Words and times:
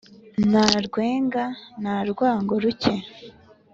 na 0.51 0.65
rwenga 0.87 1.43
na 1.83 1.93
rwango-ruke, 2.09 2.93